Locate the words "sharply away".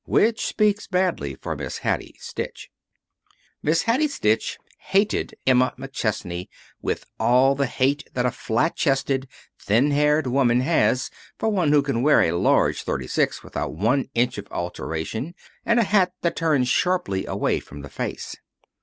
16.67-17.59